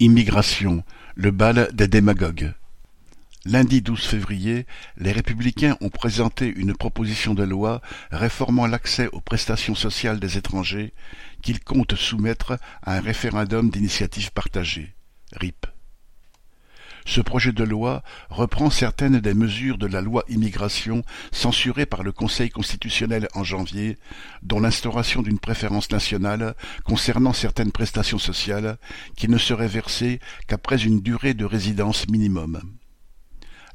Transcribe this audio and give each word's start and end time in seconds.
Immigration, 0.00 0.84
le 1.16 1.32
bal 1.32 1.70
des 1.72 1.88
démagogues. 1.88 2.54
Lundi 3.44 3.82
12 3.82 4.00
février, 4.00 4.64
les 4.96 5.10
Républicains 5.10 5.76
ont 5.80 5.88
présenté 5.88 6.46
une 6.46 6.72
proposition 6.72 7.34
de 7.34 7.42
loi 7.42 7.80
réformant 8.12 8.68
l'accès 8.68 9.08
aux 9.10 9.20
prestations 9.20 9.74
sociales 9.74 10.20
des 10.20 10.38
étrangers 10.38 10.92
qu'ils 11.42 11.58
comptent 11.58 11.96
soumettre 11.96 12.58
à 12.82 12.96
un 12.96 13.00
référendum 13.00 13.70
d'initiative 13.70 14.30
partagée. 14.30 14.94
RIP. 15.32 15.66
Ce 17.18 17.22
projet 17.24 17.50
de 17.50 17.64
loi 17.64 18.04
reprend 18.30 18.70
certaines 18.70 19.18
des 19.18 19.34
mesures 19.34 19.76
de 19.76 19.88
la 19.88 20.00
loi 20.00 20.22
immigration 20.28 21.02
censurée 21.32 21.84
par 21.84 22.04
le 22.04 22.12
Conseil 22.12 22.48
constitutionnel 22.48 23.26
en 23.34 23.42
janvier, 23.42 23.98
dont 24.44 24.60
l'instauration 24.60 25.20
d'une 25.20 25.40
préférence 25.40 25.90
nationale 25.90 26.54
concernant 26.84 27.32
certaines 27.32 27.72
prestations 27.72 28.20
sociales 28.20 28.78
qui 29.16 29.26
ne 29.26 29.36
seraient 29.36 29.66
versées 29.66 30.20
qu'après 30.46 30.76
une 30.76 31.00
durée 31.00 31.34
de 31.34 31.44
résidence 31.44 32.08
minimum. 32.08 32.62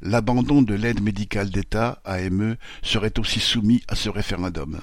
L'abandon 0.00 0.62
de 0.62 0.72
l'aide 0.72 1.02
médicale 1.02 1.50
d'État, 1.50 2.00
AME, 2.06 2.56
serait 2.80 3.18
aussi 3.18 3.40
soumis 3.40 3.82
à 3.88 3.94
ce 3.94 4.08
référendum. 4.08 4.80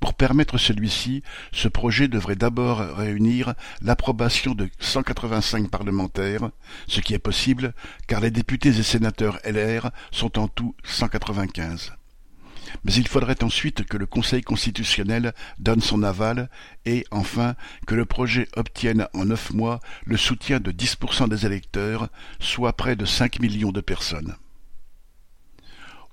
Pour 0.00 0.14
permettre 0.14 0.58
celui-ci, 0.58 1.22
ce 1.52 1.68
projet 1.68 2.08
devrait 2.08 2.36
d'abord 2.36 2.78
réunir 2.78 3.54
l'approbation 3.80 4.54
de 4.54 4.68
185 4.78 5.70
parlementaires, 5.70 6.50
ce 6.86 7.00
qui 7.00 7.14
est 7.14 7.18
possible 7.18 7.74
car 8.06 8.20
les 8.20 8.30
députés 8.30 8.68
et 8.68 8.82
sénateurs 8.82 9.38
LR 9.44 9.90
sont 10.10 10.38
en 10.38 10.48
tout 10.48 10.74
195. 10.84 11.92
Mais 12.84 12.92
il 12.92 13.08
faudrait 13.08 13.42
ensuite 13.42 13.84
que 13.84 13.96
le 13.96 14.06
Conseil 14.06 14.42
constitutionnel 14.42 15.32
donne 15.58 15.80
son 15.80 16.02
aval 16.02 16.50
et, 16.84 17.04
enfin, 17.10 17.54
que 17.86 17.94
le 17.94 18.04
projet 18.04 18.48
obtienne 18.56 19.08
en 19.14 19.26
neuf 19.26 19.52
mois 19.52 19.80
le 20.04 20.16
soutien 20.16 20.60
de 20.60 20.72
10% 20.72 21.28
des 21.28 21.46
électeurs, 21.46 22.08
soit 22.40 22.76
près 22.76 22.96
de 22.96 23.04
5 23.04 23.40
millions 23.40 23.72
de 23.72 23.80
personnes. 23.80 24.36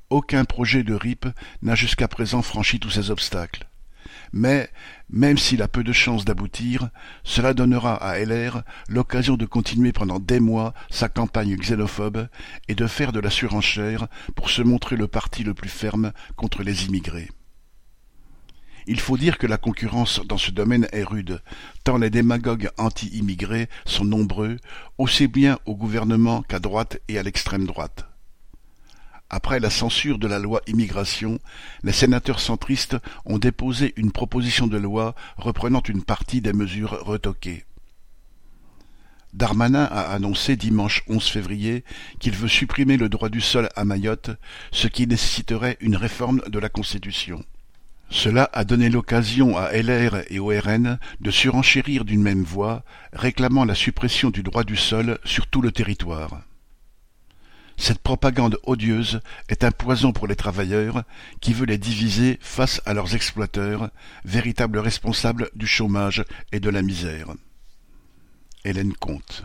Aucun 0.10 0.46
projet 0.46 0.84
de 0.84 0.94
RIP 0.94 1.26
n'a 1.64 1.76
jusqu'à 1.76 2.08
présent 2.08 2.44
franchi 2.44 2.80
tous 2.80 2.92
ces 2.92 3.10
obstacles 3.10 3.68
mais, 4.34 4.70
même 5.12 5.38
s'il 5.38 5.62
a 5.62 5.68
peu 5.68 5.84
de 5.84 5.94
chances 5.94 6.26
d'aboutir, 6.26 6.90
cela 7.24 7.54
donnera 7.54 7.96
à 7.96 8.18
LR 8.18 8.64
l'occasion 8.90 9.38
de 9.38 9.46
continuer 9.46 9.94
pendant 9.94 10.20
des 10.20 10.40
mois 10.40 10.74
sa 10.90 11.08
campagne 11.08 11.56
xénophobe 11.56 12.28
et 12.68 12.74
de 12.74 12.88
faire 12.88 13.12
de 13.12 13.20
la 13.20 13.30
surenchère 13.30 14.08
pour 14.36 14.50
se 14.50 14.64
montrer 14.64 14.98
le 14.98 15.08
parti 15.08 15.44
le 15.44 15.54
plus 15.54 15.70
ferme 15.70 16.14
contre 16.36 16.64
les 16.64 16.86
immigrés. 16.86 17.30
Il 18.88 19.00
faut 19.00 19.18
dire 19.18 19.38
que 19.38 19.48
la 19.48 19.58
concurrence 19.58 20.20
dans 20.26 20.38
ce 20.38 20.52
domaine 20.52 20.88
est 20.92 21.04
rude, 21.04 21.42
tant 21.84 21.98
les 21.98 22.10
démagogues 22.10 22.70
anti-immigrés 22.78 23.70
sont 23.86 24.04
nombreux, 24.04 24.58
aussi 24.98 25.28
bien 25.28 25.60
au 25.66 25.76
gouvernement 25.76 26.42
qu'à 26.42 26.60
droite 26.60 27.00
et 27.08 27.18
à 27.18 27.24
l'extrême 27.24 27.66
droite. 27.66 28.13
Après 29.36 29.60
la 29.60 29.72
censure 29.72 30.20
de 30.20 30.28
la 30.28 30.38
loi 30.38 30.62
immigration, 30.68 31.40
les 31.82 31.92
sénateurs 31.92 32.40
centristes 32.40 32.98
ont 33.26 33.40
déposé 33.40 33.92
une 33.98 34.12
proposition 34.12 34.68
de 34.68 34.78
loi 34.78 35.16
reprenant 35.38 35.82
une 35.90 36.04
partie 36.04 36.40
des 36.40 36.54
mesures 36.54 37.04
retoquées. 37.04 37.66
Darmanin 39.34 39.86
a 39.86 40.02
annoncé 40.14 40.56
dimanche 40.56 41.02
11 41.08 41.28
février 41.28 41.84
qu'il 42.20 42.36
veut 42.36 42.48
supprimer 42.48 42.96
le 42.96 43.10
droit 43.10 43.30
du 43.30 43.42
sol 43.42 43.70
à 43.76 43.86
Mayotte, 43.86 44.30
ce 44.72 44.88
qui 44.88 45.08
nécessiterait 45.08 45.78
une 45.82 45.96
réforme 45.96 46.44
de 46.48 46.60
la 46.60 46.70
Constitution. 46.70 47.44
Cela 48.12 48.52
a 48.54 48.64
donné 48.66 48.88
l'occasion 48.88 49.58
à 49.58 49.72
LR 49.72 50.26
et 50.30 50.38
au 50.38 50.50
RN 50.50 51.00
de 51.22 51.32
surenchérir 51.32 52.06
d'une 52.06 52.22
même 52.22 52.44
voix, 52.44 52.84
réclamant 53.14 53.66
la 53.66 53.74
suppression 53.74 54.30
du 54.30 54.44
droit 54.44 54.64
du 54.64 54.76
sol 54.76 55.18
sur 55.26 55.48
tout 55.48 55.64
le 55.64 55.72
territoire. 55.72 56.44
Cette 57.84 58.00
propagande 58.00 58.60
odieuse 58.64 59.20
est 59.50 59.66
un 59.66 59.72
poison 59.72 60.14
pour 60.14 60.26
les 60.26 60.38
travailleurs 60.38 61.04
qui 61.42 61.52
veut 61.52 61.66
les 61.66 61.78
diviser 61.78 62.40
face 62.40 62.82
à 62.86 62.94
leurs 62.94 63.14
exploiteurs, 63.14 63.90
véritables 64.24 64.80
responsables 64.80 65.50
du 65.54 65.68
chômage 65.68 66.24
et 66.54 66.62
de 66.62 66.70
la 66.70 66.82
misère. 66.82 67.34
Hélène 68.64 68.94
Comte 68.94 69.44